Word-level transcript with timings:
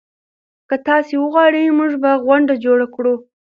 که 0.69 0.75
تاسي 0.87 1.15
وغواړئ 1.19 1.63
موږ 1.79 1.91
به 2.01 2.11
غونډه 2.25 2.53
جوړه 2.65 2.85
کړو. 2.95 3.15